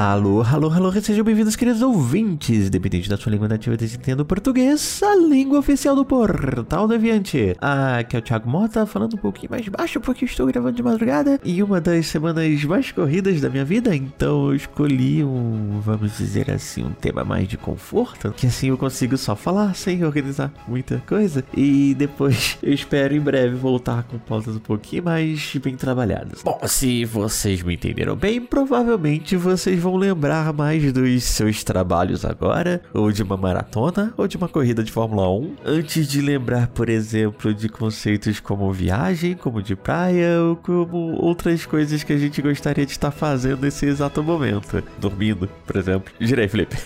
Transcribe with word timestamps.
Alô, 0.00 0.42
alô, 0.42 0.70
alô, 0.70 0.92
sejam 0.92 1.24
bem-vindos, 1.24 1.56
queridos 1.56 1.82
ouvintes, 1.82 2.68
independente 2.68 3.08
da 3.08 3.16
sua 3.16 3.32
língua 3.32 3.48
nativa, 3.48 3.74
entendendo 3.74 4.24
português, 4.24 5.02
a 5.02 5.16
língua 5.16 5.58
oficial 5.58 5.96
do 5.96 6.04
Portal 6.04 6.86
Deviante. 6.86 7.56
Aqui 7.60 8.14
é 8.14 8.20
o 8.20 8.22
Thiago 8.22 8.48
Mota, 8.48 8.86
falando 8.86 9.14
um 9.14 9.18
pouquinho 9.18 9.50
mais 9.50 9.66
baixo 9.66 9.98
porque 9.98 10.24
estou 10.24 10.46
gravando 10.46 10.76
de 10.76 10.84
madrugada 10.84 11.40
e 11.42 11.60
uma 11.64 11.80
das 11.80 12.06
semanas 12.06 12.62
mais 12.62 12.92
corridas 12.92 13.40
da 13.40 13.50
minha 13.50 13.64
vida, 13.64 13.92
então 13.92 14.50
eu 14.50 14.54
escolhi 14.54 15.24
um, 15.24 15.80
vamos 15.80 16.16
dizer 16.16 16.48
assim, 16.48 16.84
um 16.84 16.92
tema 16.92 17.24
mais 17.24 17.48
de 17.48 17.56
conforto, 17.56 18.30
que 18.30 18.46
assim 18.46 18.68
eu 18.68 18.78
consigo 18.78 19.16
só 19.16 19.34
falar 19.34 19.74
sem 19.74 20.04
organizar 20.04 20.52
muita 20.68 21.02
coisa 21.08 21.42
e 21.52 21.92
depois 21.98 22.56
eu 22.62 22.72
espero 22.72 23.16
em 23.16 23.20
breve 23.20 23.56
voltar 23.56 24.04
com 24.04 24.16
pautas 24.16 24.54
um 24.54 24.60
pouquinho 24.60 25.02
mais 25.02 25.56
bem 25.56 25.74
trabalhadas. 25.74 26.40
Bom, 26.44 26.56
se 26.68 27.04
vocês 27.04 27.64
me 27.64 27.74
entenderam 27.74 28.14
bem, 28.14 28.40
provavelmente 28.40 29.34
vocês 29.34 29.76
vão 29.80 29.87
lembrar 29.96 30.52
mais 30.52 30.92
dos 30.92 31.24
seus 31.24 31.64
trabalhos 31.64 32.24
agora, 32.24 32.82
ou 32.92 33.10
de 33.12 33.22
uma 33.22 33.36
maratona, 33.36 34.12
ou 34.16 34.26
de 34.26 34.36
uma 34.36 34.48
corrida 34.48 34.82
de 34.82 34.92
Fórmula 34.92 35.30
1, 35.30 35.56
antes 35.64 36.08
de 36.08 36.20
lembrar, 36.20 36.68
por 36.68 36.88
exemplo, 36.88 37.54
de 37.54 37.68
conceitos 37.68 38.40
como 38.40 38.72
viagem, 38.72 39.34
como 39.34 39.62
de 39.62 39.76
praia, 39.76 40.40
ou 40.40 40.56
como 40.56 40.96
outras 41.20 41.66
coisas 41.66 42.02
que 42.02 42.12
a 42.12 42.18
gente 42.18 42.40
gostaria 42.42 42.84
de 42.84 42.92
estar 42.92 43.10
fazendo 43.10 43.62
nesse 43.62 43.86
exato 43.86 44.22
momento. 44.22 44.82
Dormindo, 44.98 45.48
por 45.66 45.76
exemplo. 45.76 46.12
Girei, 46.20 46.48
Felipe. 46.48 46.76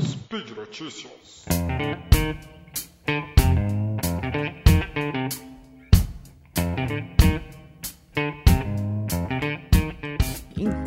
Speed 0.00 0.50
Notícias. 0.56 1.10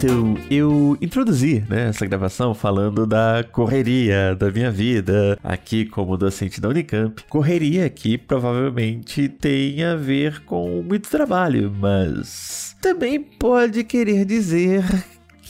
Então, 0.04 0.36
eu 0.52 0.98
introduzi 1.00 1.64
né, 1.70 1.88
essa 1.88 2.06
gravação 2.06 2.54
falando 2.54 3.08
da 3.08 3.42
correria 3.50 4.36
da 4.36 4.52
minha 4.52 4.70
vida 4.70 5.40
aqui 5.42 5.86
como 5.86 6.18
docente 6.18 6.60
da 6.60 6.68
Unicamp. 6.68 7.24
Correria 7.30 7.90
que 7.90 8.18
provavelmente 8.18 9.30
tem 9.30 9.82
a 9.82 9.96
ver 9.96 10.44
com 10.44 10.82
muito 10.82 11.10
trabalho, 11.10 11.74
mas 11.80 12.76
também 12.82 13.18
pode 13.18 13.86
querer 13.86 14.26
dizer 14.26 14.84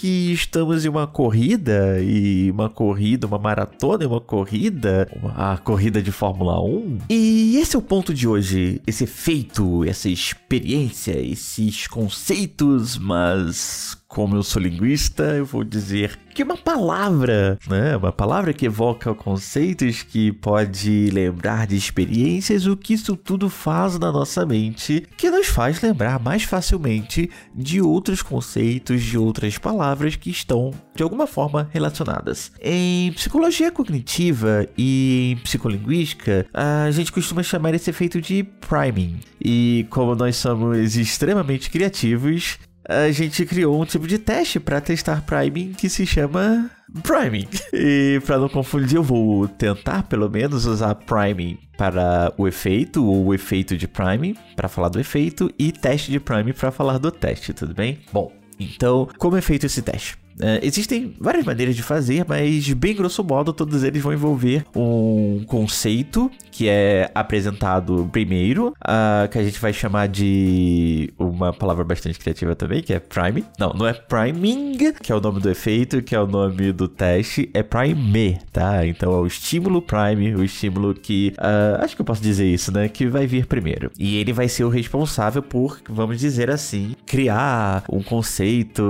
que 0.03 0.33
estamos 0.33 0.83
em 0.83 0.89
uma 0.89 1.07
corrida 1.07 1.99
e 2.01 2.51
uma 2.51 2.69
corrida, 2.69 3.25
uma 3.25 3.39
maratona 3.39 4.03
e 4.03 4.05
uma 4.05 4.19
corrida, 4.19 5.07
a 5.35 5.57
corrida 5.57 6.01
de 6.01 6.11
Fórmula 6.11 6.61
1. 6.61 6.97
E 7.09 7.57
esse 7.57 7.75
é 7.75 7.79
o 7.79 7.81
ponto 7.81 8.13
de 8.13 8.27
hoje, 8.27 8.81
esse 8.85 9.05
efeito, 9.05 9.85
essa 9.85 10.09
experiência, 10.09 11.17
esses 11.17 11.87
conceitos, 11.87 12.97
mas 12.97 13.97
como 14.13 14.35
eu 14.35 14.43
sou 14.43 14.61
linguista, 14.61 15.23
eu 15.23 15.43
vou 15.45 15.63
dizer 15.63 16.19
que 16.35 16.43
uma 16.43 16.55
palavra, 16.55 17.57
né? 17.67 17.97
Uma 17.97 18.11
palavra 18.11 18.53
que 18.53 18.67
evoca 18.67 19.13
conceitos 19.13 20.03
que 20.03 20.31
pode 20.31 21.09
lembrar 21.11 21.65
de 21.65 21.75
experiências, 21.75 22.67
o 22.67 22.77
que 22.77 22.93
isso 22.93 23.15
tudo 23.15 23.49
faz 23.49 23.97
na 23.97 24.11
nossa 24.11 24.45
mente, 24.45 25.07
que 25.17 25.31
nos 25.31 25.47
faz 25.47 25.81
lembrar 25.81 26.19
mais 26.19 26.43
facilmente 26.43 27.29
de 27.55 27.81
outros 27.81 28.21
conceitos, 28.21 29.01
de 29.01 29.17
outras 29.17 29.57
palavras 29.57 30.15
que 30.15 30.29
estão 30.29 30.71
de 30.95 31.01
alguma 31.01 31.25
forma 31.25 31.67
relacionadas. 31.71 32.51
Em 32.61 33.11
psicologia 33.13 33.71
cognitiva 33.71 34.67
e 34.77 35.31
em 35.31 35.37
psicolinguística, 35.37 36.45
a 36.53 36.91
gente 36.91 37.11
costuma 37.11 37.41
chamar 37.41 37.73
esse 37.73 37.89
efeito 37.89 38.21
de 38.21 38.43
priming. 38.43 39.19
E 39.43 39.87
como 39.89 40.13
nós 40.13 40.35
somos 40.35 40.95
extremamente 40.95 41.71
criativos, 41.71 42.59
a 42.87 43.11
gente 43.11 43.45
criou 43.45 43.81
um 43.81 43.85
tipo 43.85 44.07
de 44.07 44.17
teste 44.17 44.59
para 44.59 44.81
testar 44.81 45.21
priming 45.21 45.73
que 45.73 45.89
se 45.89 46.05
chama 46.05 46.69
priming. 47.01 47.47
E 47.71 48.21
para 48.25 48.37
não 48.37 48.49
confundir, 48.49 48.97
eu 48.97 49.03
vou 49.03 49.47
tentar 49.47 50.03
pelo 50.03 50.29
menos 50.29 50.65
usar 50.65 50.95
priming 50.95 51.57
para 51.77 52.33
o 52.37 52.47
efeito 52.47 53.05
ou 53.05 53.25
o 53.25 53.33
efeito 53.33 53.77
de 53.77 53.87
priming 53.87 54.35
para 54.55 54.67
falar 54.67 54.89
do 54.89 54.99
efeito 54.99 55.51
e 55.57 55.71
teste 55.71 56.11
de 56.11 56.19
priming 56.19 56.53
para 56.53 56.71
falar 56.71 56.97
do 56.97 57.11
teste, 57.11 57.53
tudo 57.53 57.73
bem? 57.73 57.99
Bom, 58.11 58.31
então, 58.59 59.07
como 59.17 59.37
é 59.37 59.41
feito 59.41 59.65
esse 59.65 59.81
teste? 59.81 60.23
Uh, 60.33 60.57
existem 60.63 61.15
várias 61.19 61.45
maneiras 61.45 61.75
de 61.75 61.83
fazer, 61.83 62.25
mas 62.27 62.67
bem 62.73 62.95
grosso 62.95 63.23
modo, 63.23 63.53
todos 63.53 63.83
eles 63.83 64.01
vão 64.01 64.11
envolver 64.11 64.65
um 64.75 65.43
conceito 65.45 66.31
que 66.53 66.69
é 66.69 67.09
apresentado 67.15 68.07
primeiro, 68.11 68.67
uh, 68.67 69.27
que 69.29 69.39
a 69.39 69.43
gente 69.43 69.59
vai 69.59 69.73
chamar 69.73 70.07
de 70.07 71.11
uma 71.17 71.51
palavra 71.51 71.83
bastante 71.83 72.19
criativa 72.19 72.55
também, 72.55 72.83
que 72.83 72.93
é 72.93 72.99
prime. 72.99 73.43
Não, 73.59 73.73
não 73.73 73.87
é 73.87 73.93
priming, 73.93 74.77
que 75.01 75.11
é 75.11 75.15
o 75.15 75.19
nome 75.19 75.39
do 75.39 75.49
efeito, 75.49 76.03
que 76.03 76.15
é 76.15 76.19
o 76.19 76.27
nome 76.27 76.71
do 76.71 76.87
teste, 76.87 77.49
é 77.55 77.63
prime, 77.63 78.37
tá? 78.51 78.85
Então 78.85 79.11
é 79.11 79.17
o 79.17 79.25
estímulo 79.25 79.81
prime, 79.81 80.35
o 80.35 80.43
estímulo 80.43 80.93
que, 80.93 81.33
uh, 81.39 81.83
acho 81.83 81.95
que 81.95 82.01
eu 82.01 82.05
posso 82.05 82.21
dizer 82.21 82.45
isso, 82.45 82.71
né? 82.71 82.87
Que 82.87 83.07
vai 83.07 83.25
vir 83.25 83.47
primeiro. 83.47 83.89
E 83.97 84.17
ele 84.17 84.31
vai 84.31 84.47
ser 84.47 84.63
o 84.63 84.69
responsável 84.69 85.41
por, 85.41 85.81
vamos 85.89 86.19
dizer 86.19 86.51
assim, 86.51 86.95
criar 87.07 87.83
um 87.89 88.03
conceito, 88.03 88.83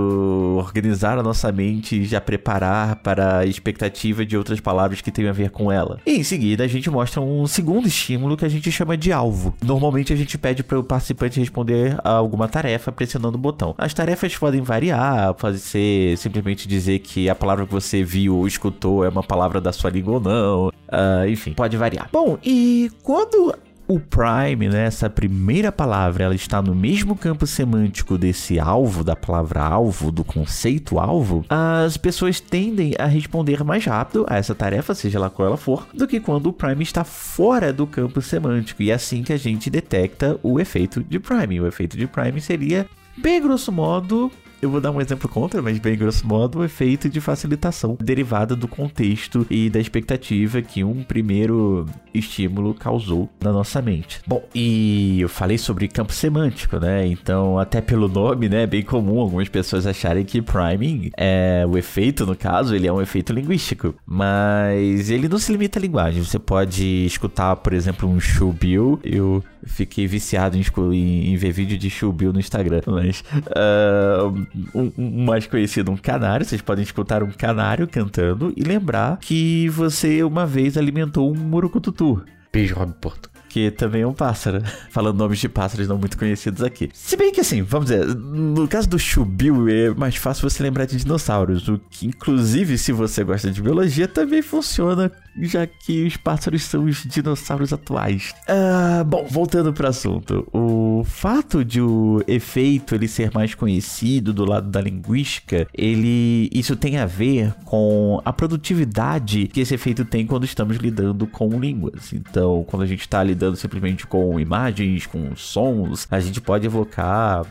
organizar 0.57 1.17
a 1.17 1.23
nossa 1.23 1.49
mente 1.49 2.03
já 2.03 2.19
preparar 2.19 2.97
para 2.97 3.39
a 3.39 3.45
expectativa 3.45 4.25
de 4.25 4.35
outras 4.35 4.59
palavras 4.59 4.99
que 4.99 5.11
tenham 5.11 5.29
a 5.29 5.33
ver 5.33 5.49
com 5.49 5.71
ela. 5.71 5.99
E 6.05 6.17
em 6.17 6.23
seguida 6.23 6.65
a 6.65 6.67
gente 6.67 6.89
mostra 6.89 7.21
um 7.21 7.47
segundo 7.53 7.87
estímulo 7.87 8.35
que 8.35 8.45
a 8.45 8.49
gente 8.49 8.71
chama 8.71 8.97
de 8.97 9.11
alvo. 9.11 9.53
Normalmente 9.63 10.11
a 10.11 10.15
gente 10.15 10.37
pede 10.37 10.63
para 10.63 10.79
o 10.79 10.83
participante 10.83 11.39
responder 11.39 11.95
a 12.03 12.11
alguma 12.11 12.47
tarefa 12.47 12.91
pressionando 12.91 13.37
o 13.37 13.41
botão. 13.41 13.75
As 13.77 13.93
tarefas 13.93 14.35
podem 14.35 14.61
variar, 14.61 15.33
pode 15.35 15.59
ser 15.59 16.17
simplesmente 16.17 16.67
dizer 16.67 16.99
que 16.99 17.29
a 17.29 17.35
palavra 17.35 17.67
que 17.67 17.71
você 17.71 18.03
viu 18.03 18.37
ou 18.37 18.47
escutou 18.47 19.05
é 19.05 19.09
uma 19.09 19.21
palavra 19.21 19.61
da 19.61 19.71
sua 19.71 19.91
língua 19.91 20.15
ou 20.15 20.19
não. 20.19 20.67
Uh, 20.67 21.27
enfim, 21.29 21.53
pode 21.53 21.77
variar. 21.77 22.09
Bom, 22.11 22.37
e 22.43 22.89
quando 23.03 23.55
o 23.93 23.99
prime, 23.99 24.69
né, 24.69 24.85
essa 24.85 25.07
primeira 25.07 25.71
palavra, 25.71 26.23
ela 26.23 26.33
está 26.33 26.63
no 26.63 26.73
mesmo 26.73 27.15
campo 27.15 27.45
semântico 27.45 28.17
desse 28.17 28.59
alvo, 28.59 29.03
da 29.03 29.15
palavra 29.15 29.61
alvo, 29.61 30.11
do 30.11 30.23
conceito 30.23 30.97
alvo, 30.97 31.45
as 31.47 31.95
pessoas 31.95 32.39
tendem 32.39 32.95
a 32.97 33.05
responder 33.05 33.63
mais 33.63 33.85
rápido 33.85 34.25
a 34.27 34.37
essa 34.37 34.55
tarefa, 34.55 34.95
seja 34.95 35.19
lá 35.19 35.29
qual 35.29 35.47
ela 35.47 35.57
for, 35.57 35.87
do 35.93 36.07
que 36.07 36.19
quando 36.19 36.47
o 36.47 36.53
prime 36.53 36.81
está 36.81 37.03
fora 37.03 37.71
do 37.71 37.85
campo 37.85 38.19
semântico. 38.19 38.81
E 38.81 38.89
é 38.89 38.95
assim 38.95 39.21
que 39.21 39.31
a 39.31 39.37
gente 39.37 39.69
detecta 39.69 40.39
o 40.41 40.59
efeito 40.59 41.03
de 41.03 41.19
prime. 41.19 41.61
O 41.61 41.67
efeito 41.67 41.95
de 41.95 42.07
prime 42.07 42.41
seria, 42.41 42.87
bem 43.15 43.39
grosso 43.41 43.71
modo, 43.71 44.31
eu 44.63 44.69
vou 44.69 44.79
dar 44.79 44.91
um 44.91 45.01
exemplo 45.01 45.27
contra, 45.27 45.61
mas 45.61 45.77
bem 45.77 45.97
grosso 45.97 46.25
modo, 46.25 46.59
o 46.59 46.63
efeito 46.63 47.09
de 47.09 47.19
facilitação 47.19 47.97
derivado 47.99 48.55
do 48.55 48.67
contexto 48.67 49.45
e 49.49 49.69
da 49.69 49.79
expectativa 49.79 50.61
que 50.61 50.83
um 50.83 51.03
primeiro 51.03 51.85
estímulo 52.13 52.73
causou 52.73 53.29
na 53.41 53.51
nossa 53.51 53.81
mente. 53.81 54.21
Bom, 54.25 54.41
e 54.55 55.19
eu 55.19 55.27
falei 55.27 55.57
sobre 55.57 55.87
campo 55.87 56.13
semântico, 56.13 56.79
né? 56.79 57.05
Então, 57.05 57.59
até 57.59 57.81
pelo 57.81 58.07
nome, 58.07 58.47
né, 58.47 58.63
é 58.63 58.67
bem 58.67 58.83
comum 58.83 59.19
algumas 59.19 59.49
pessoas 59.49 59.85
acharem 59.85 60.23
que 60.23 60.41
priming 60.41 61.11
é 61.17 61.65
o 61.67 61.77
efeito, 61.77 62.25
no 62.25 62.35
caso, 62.35 62.73
ele 62.75 62.87
é 62.87 62.93
um 62.93 63.01
efeito 63.01 63.33
linguístico, 63.33 63.93
mas 64.05 65.09
ele 65.09 65.27
não 65.27 65.37
se 65.37 65.51
limita 65.51 65.77
à 65.77 65.81
linguagem. 65.81 66.23
Você 66.23 66.39
pode 66.39 67.05
escutar, 67.05 67.55
por 67.57 67.73
exemplo, 67.73 68.07
um 68.07 68.19
show 68.19 68.53
bill. 68.53 68.99
Eu 69.03 69.43
fiquei 69.65 70.07
viciado 70.07 70.57
em, 70.57 70.63
em, 70.93 71.33
em 71.33 71.35
ver 71.35 71.51
vídeo 71.51 71.77
de 71.77 71.89
show 71.89 72.11
bill 72.11 72.33
no 72.33 72.39
Instagram, 72.39 72.81
mas 72.87 73.23
uh, 73.47 74.27
um, 74.73 74.91
um, 74.97 75.25
mais 75.25 75.47
conhecido, 75.47 75.91
um 75.91 75.97
canário. 75.97 76.45
Vocês 76.45 76.61
podem 76.61 76.83
escutar 76.83 77.23
um 77.23 77.31
canário 77.31 77.87
cantando 77.87 78.53
e 78.55 78.63
lembrar 78.63 79.17
que 79.17 79.69
você 79.69 80.23
uma 80.23 80.45
vez 80.45 80.77
alimentou 80.77 81.31
um 81.31 81.35
murucututu. 81.35 82.23
Beijo, 82.51 82.75
Rob 82.75 82.93
Porto 83.01 83.32
que 83.53 83.69
também 83.69 84.01
é 84.01 84.07
um 84.07 84.13
pássaro. 84.13 84.63
Falando 84.89 85.19
nomes 85.19 85.37
de 85.37 85.47
pássaros 85.47 85.87
não 85.87 85.99
muito 85.99 86.17
conhecidos 86.17 86.63
aqui. 86.63 86.89
Se 86.91 87.15
bem 87.15 87.31
que 87.31 87.39
assim, 87.39 87.61
vamos 87.61 87.91
dizer, 87.91 88.03
no 88.07 88.67
caso 88.67 88.89
do 88.89 88.97
chubiu 88.97 89.69
é 89.69 89.91
mais 89.91 90.15
fácil 90.15 90.49
você 90.49 90.63
lembrar 90.63 90.85
de 90.85 90.97
dinossauros, 90.97 91.67
o 91.67 91.79
que 91.87 92.07
inclusive 92.07 92.79
se 92.79 92.91
você 92.91 93.23
gosta 93.23 93.51
de 93.51 93.61
biologia 93.61 94.07
também 94.07 94.41
funciona 94.41 95.11
já 95.41 95.65
que 95.65 96.05
os 96.05 96.17
pássaros 96.17 96.63
são 96.63 96.85
os 96.85 97.03
dinossauros 97.03 97.73
atuais. 97.73 98.33
Uh, 98.47 99.03
bom, 99.03 99.25
voltando 99.29 99.73
para 99.73 99.87
o 99.87 99.89
assunto. 99.89 100.47
O 100.53 101.03
fato 101.05 101.65
de 101.65 101.81
o 101.81 102.21
efeito 102.27 102.93
ele 102.93 103.07
ser 103.07 103.31
mais 103.33 103.55
conhecido 103.55 104.33
do 104.33 104.45
lado 104.45 104.69
da 104.69 104.79
linguística, 104.79 105.67
ele 105.73 106.49
isso 106.53 106.75
tem 106.75 106.97
a 106.97 107.05
ver 107.05 107.53
com 107.65 108.21
a 108.23 108.31
produtividade 108.31 109.47
que 109.47 109.61
esse 109.61 109.73
efeito 109.73 110.05
tem 110.05 110.25
quando 110.25 110.43
estamos 110.43 110.77
lidando 110.77 111.25
com 111.27 111.59
línguas. 111.59 112.13
Então, 112.13 112.63
quando 112.67 112.83
a 112.83 112.87
gente 112.87 113.01
está 113.01 113.23
lidando 113.23 113.42
simplesmente 113.55 114.05
com 114.07 114.39
imagens, 114.39 115.05
com 115.05 115.35
sons, 115.35 116.07
a 116.09 116.19
gente 116.19 116.39
pode 116.41 116.65
evocar 116.65 117.45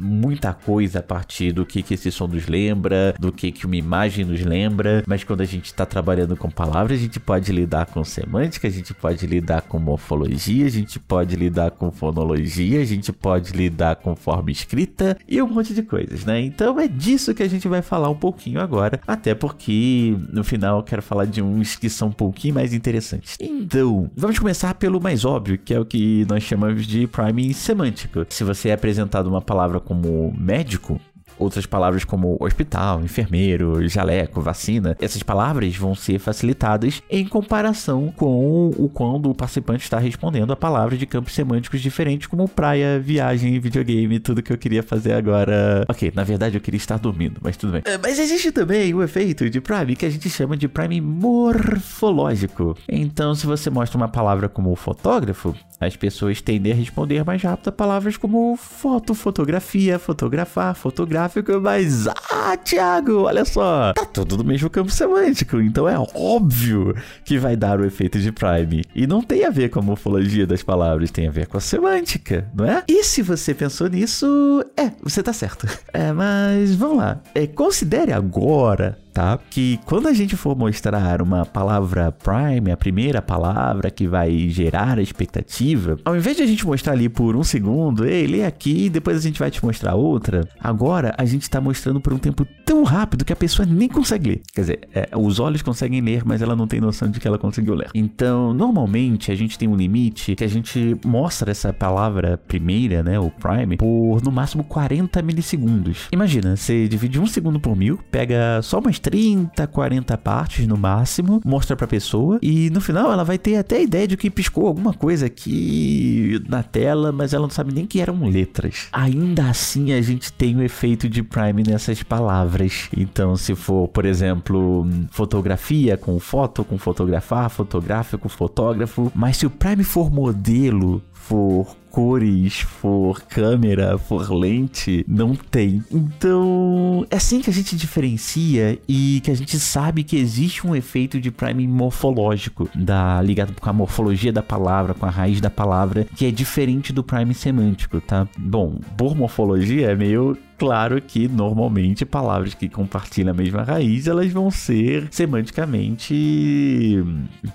muita 0.00 0.52
coisa 0.52 1.00
a 1.00 1.02
partir 1.02 1.52
do 1.52 1.64
que, 1.64 1.82
que 1.82 1.94
esse 1.94 2.10
som 2.10 2.26
nos 2.26 2.46
lembra, 2.46 3.14
do 3.18 3.32
que, 3.32 3.52
que 3.52 3.66
uma 3.66 3.76
imagem 3.76 4.24
nos 4.24 4.40
lembra, 4.42 5.02
mas 5.06 5.24
quando 5.24 5.40
a 5.40 5.44
gente 5.44 5.66
está 5.66 5.84
trabalhando 5.86 6.36
com 6.36 6.50
palavras, 6.50 6.98
a 6.98 7.02
gente 7.02 7.20
pode 7.20 7.52
lidar 7.52 7.86
com 7.86 8.02
semântica, 8.04 8.68
a 8.68 8.70
gente 8.70 8.94
pode 8.94 9.26
lidar 9.26 9.62
com 9.62 9.78
morfologia, 9.78 10.66
a 10.66 10.70
gente 10.70 10.98
pode 10.98 11.36
lidar 11.36 11.72
com 11.72 11.90
fonologia, 11.90 12.80
a 12.80 12.84
gente 12.84 13.12
pode 13.12 13.52
lidar 13.52 13.96
com 13.96 14.14
forma 14.14 14.50
escrita 14.50 15.16
e 15.28 15.40
um 15.40 15.48
monte 15.48 15.74
de 15.74 15.82
coisas, 15.82 16.24
né? 16.24 16.40
Então 16.40 16.78
é 16.78 16.88
disso 16.88 17.34
que 17.34 17.42
a 17.42 17.48
gente 17.48 17.68
vai 17.68 17.82
falar 17.82 18.08
um 18.08 18.16
pouquinho 18.16 18.60
agora, 18.60 19.00
até 19.06 19.34
porque 19.34 20.16
no 20.32 20.44
final 20.44 20.78
eu 20.78 20.82
quero 20.82 21.02
falar 21.02 21.24
de 21.24 21.42
uns 21.42 21.76
que 21.76 21.88
são 21.88 22.08
um 22.08 22.12
pouquinho 22.12 22.54
mais 22.54 22.72
interessantes. 22.72 23.36
Então, 23.40 24.10
vamos 24.16 24.38
começar 24.38 24.74
pelo 24.74 25.00
mais 25.00 25.24
óbvio, 25.24 25.58
que 25.58 25.74
é 25.74 25.80
o 25.80 25.84
que 25.84 26.26
nós 26.28 26.42
chamamos 26.42 26.86
de 26.86 27.06
priming 27.06 27.52
semântico. 27.52 28.26
Se 28.28 28.44
você 28.44 28.70
é 28.70 28.72
apresentado 28.72 29.26
uma 29.26 29.40
palavra 29.40 29.80
como 29.90 30.30
médico, 30.38 31.00
outras 31.40 31.66
palavras 31.66 32.04
como 32.04 32.36
hospital, 32.38 33.00
enfermeiro, 33.02 33.88
jaleco, 33.88 34.40
vacina, 34.40 34.96
essas 35.00 35.22
palavras 35.22 35.74
vão 35.76 35.94
ser 35.94 36.18
facilitadas 36.18 37.02
em 37.10 37.26
comparação 37.26 38.12
com 38.16 38.70
o 38.76 38.88
quando 38.88 39.30
o 39.30 39.34
participante 39.34 39.82
está 39.82 39.98
respondendo 39.98 40.52
a 40.52 40.56
palavras 40.56 40.98
de 40.98 41.06
campos 41.06 41.34
semânticos 41.34 41.80
diferentes, 41.80 42.26
como 42.26 42.48
praia, 42.48 43.00
viagem, 43.00 43.58
videogame, 43.58 44.20
tudo 44.20 44.42
que 44.42 44.52
eu 44.52 44.58
queria 44.58 44.82
fazer 44.82 45.12
agora. 45.12 45.84
Ok, 45.88 46.12
na 46.14 46.24
verdade 46.24 46.56
eu 46.56 46.60
queria 46.60 46.78
estar 46.78 46.98
dormindo, 46.98 47.40
mas 47.42 47.56
tudo 47.56 47.72
bem. 47.72 47.82
Mas 48.02 48.18
existe 48.18 48.52
também 48.52 48.92
o 48.94 49.02
efeito 49.02 49.48
de 49.48 49.60
prime 49.60 49.96
que 49.96 50.06
a 50.06 50.10
gente 50.10 50.28
chama 50.28 50.56
de 50.56 50.68
prime 50.68 51.00
morfológico. 51.00 52.76
Então, 52.88 53.34
se 53.34 53.46
você 53.46 53.70
mostra 53.70 53.96
uma 53.96 54.08
palavra 54.08 54.48
como 54.48 54.74
fotógrafo, 54.76 55.54
as 55.80 55.96
pessoas 55.96 56.40
tendem 56.42 56.72
a 56.72 56.76
responder 56.76 57.24
mais 57.24 57.42
rápido 57.42 57.68
a 57.68 57.72
palavras 57.72 58.16
como 58.16 58.56
foto, 58.56 59.14
fotografia, 59.14 59.98
fotografar, 59.98 60.74
fotográfico, 60.74 61.29
mas 61.60 62.06
ah, 62.06 62.56
Thiago, 62.56 63.22
olha 63.22 63.44
só, 63.44 63.92
tá 63.92 64.04
tudo 64.04 64.36
no 64.36 64.44
mesmo 64.44 64.68
campo 64.70 64.90
semântico, 64.90 65.60
então 65.60 65.88
é 65.88 65.96
óbvio 66.14 66.94
que 67.24 67.38
vai 67.38 67.56
dar 67.56 67.80
o 67.80 67.84
efeito 67.84 68.18
de 68.18 68.32
prime. 68.32 68.84
E 68.94 69.06
não 69.06 69.22
tem 69.22 69.44
a 69.44 69.50
ver 69.50 69.68
com 69.68 69.80
a 69.80 69.82
morfologia 69.82 70.46
das 70.46 70.62
palavras, 70.62 71.10
tem 71.10 71.28
a 71.28 71.30
ver 71.30 71.46
com 71.46 71.56
a 71.56 71.60
semântica, 71.60 72.48
não 72.54 72.64
é? 72.64 72.82
E 72.88 73.04
se 73.04 73.22
você 73.22 73.54
pensou 73.54 73.88
nisso, 73.88 74.64
é, 74.76 74.90
você 75.02 75.22
tá 75.22 75.32
certo. 75.32 75.66
É, 75.92 76.12
mas 76.12 76.74
vamos 76.74 76.98
lá. 76.98 77.20
É, 77.34 77.46
considere 77.46 78.12
agora 78.12 78.98
tá? 79.12 79.38
Que 79.50 79.78
quando 79.84 80.08
a 80.08 80.12
gente 80.12 80.36
for 80.36 80.56
mostrar 80.56 81.20
uma 81.22 81.44
palavra 81.44 82.12
prime, 82.12 82.70
a 82.70 82.76
primeira 82.76 83.20
palavra 83.20 83.90
que 83.90 84.06
vai 84.06 84.48
gerar 84.48 84.98
a 84.98 85.02
expectativa, 85.02 85.96
ao 86.04 86.16
invés 86.16 86.36
de 86.36 86.42
a 86.42 86.46
gente 86.46 86.66
mostrar 86.66 86.92
ali 86.92 87.08
por 87.08 87.36
um 87.36 87.42
segundo, 87.42 88.06
ei, 88.06 88.26
lê 88.26 88.44
aqui, 88.44 88.88
depois 88.88 89.16
a 89.16 89.20
gente 89.20 89.38
vai 89.38 89.50
te 89.50 89.64
mostrar 89.64 89.94
outra, 89.94 90.48
agora 90.60 91.14
a 91.18 91.24
gente 91.24 91.48
tá 91.48 91.60
mostrando 91.60 92.00
por 92.00 92.12
um 92.12 92.18
tempo 92.18 92.46
tão 92.64 92.84
rápido 92.84 93.24
que 93.24 93.32
a 93.32 93.36
pessoa 93.36 93.66
nem 93.66 93.88
consegue 93.88 94.30
ler. 94.30 94.42
Quer 94.54 94.60
dizer, 94.60 94.88
é, 94.94 95.08
os 95.16 95.40
olhos 95.40 95.62
conseguem 95.62 96.00
ler, 96.00 96.22
mas 96.24 96.40
ela 96.40 96.54
não 96.54 96.66
tem 96.66 96.80
noção 96.80 97.10
de 97.10 97.18
que 97.18 97.26
ela 97.26 97.38
conseguiu 97.38 97.74
ler. 97.74 97.90
Então, 97.94 98.54
normalmente 98.54 99.32
a 99.32 99.34
gente 99.34 99.58
tem 99.58 99.68
um 99.68 99.76
limite 99.76 100.36
que 100.36 100.44
a 100.44 100.48
gente 100.48 100.96
mostra 101.04 101.50
essa 101.50 101.72
palavra 101.72 102.38
primeira, 102.38 103.02
né, 103.02 103.18
o 103.18 103.30
prime, 103.30 103.76
por 103.76 104.22
no 104.22 104.30
máximo 104.30 104.62
40 104.64 105.20
milissegundos. 105.22 106.08
Imagina, 106.12 106.56
você 106.56 106.86
divide 106.86 107.18
um 107.18 107.26
segundo 107.26 107.58
por 107.58 107.76
mil, 107.76 107.98
pega 108.10 108.60
só 108.62 108.78
umas 108.78 108.99
30, 109.00 109.66
40 109.66 110.18
partes 110.18 110.66
no 110.66 110.76
máximo, 110.76 111.40
mostra 111.44 111.76
pra 111.76 111.86
pessoa 111.86 112.38
e 112.42 112.70
no 112.70 112.80
final 112.80 113.12
ela 113.12 113.24
vai 113.24 113.38
ter 113.38 113.56
até 113.56 113.76
a 113.76 113.82
ideia 113.82 114.06
de 114.06 114.16
que 114.16 114.30
piscou 114.30 114.66
alguma 114.66 114.92
coisa 114.92 115.26
aqui 115.26 116.40
na 116.48 116.62
tela, 116.62 117.12
mas 117.12 117.32
ela 117.32 117.42
não 117.42 117.50
sabe 117.50 117.72
nem 117.72 117.86
que 117.86 118.00
eram 118.00 118.28
letras. 118.28 118.88
Ainda 118.92 119.48
assim 119.48 119.92
a 119.92 120.00
gente 120.00 120.32
tem 120.32 120.56
o 120.56 120.62
efeito 120.62 121.08
de 121.08 121.22
Prime 121.22 121.62
nessas 121.62 122.02
palavras. 122.02 122.88
Então, 122.96 123.36
se 123.36 123.54
for, 123.54 123.88
por 123.88 124.04
exemplo, 124.04 124.86
fotografia 125.10 125.96
com 125.96 126.18
foto, 126.18 126.64
com 126.64 126.78
fotografar, 126.78 127.48
fotográfico, 127.50 128.28
fotógrafo, 128.28 129.10
mas 129.14 129.36
se 129.36 129.46
o 129.46 129.50
Prime 129.50 129.84
for 129.84 130.10
modelo, 130.10 131.02
for 131.12 131.76
cores, 131.90 132.60
for 132.60 133.20
câmera, 133.22 133.98
for 133.98 134.32
lente, 134.32 135.04
não 135.08 135.34
tem. 135.34 135.84
Então, 135.90 137.06
é 137.10 137.16
assim 137.16 137.40
que 137.40 137.50
a 137.50 137.52
gente 137.52 137.76
diferencia 137.76 138.78
e 138.88 139.20
que 139.22 139.30
a 139.30 139.34
gente 139.34 139.58
sabe 139.58 140.04
que 140.04 140.16
existe 140.16 140.66
um 140.66 140.74
efeito 140.74 141.20
de 141.20 141.30
priming 141.30 141.68
morfológico, 141.68 142.68
da, 142.74 143.20
ligado 143.20 143.54
com 143.60 143.68
a 143.68 143.72
morfologia 143.72 144.32
da 144.32 144.42
palavra, 144.42 144.94
com 144.94 145.06
a 145.06 145.10
raiz 145.10 145.40
da 145.40 145.50
palavra, 145.50 146.06
que 146.16 146.26
é 146.26 146.30
diferente 146.30 146.92
do 146.92 147.02
priming 147.02 147.34
semântico, 147.34 148.00
tá? 148.00 148.26
Bom, 148.38 148.78
por 148.96 149.16
morfologia 149.16 149.90
é 149.90 149.94
meio 149.94 150.36
Claro 150.60 151.00
que 151.00 151.26
normalmente 151.26 152.04
palavras 152.04 152.52
que 152.52 152.68
compartilham 152.68 153.30
a 153.30 153.34
mesma 153.34 153.62
raiz 153.62 154.06
elas 154.06 154.30
vão 154.30 154.50
ser 154.50 155.08
semanticamente 155.10 157.02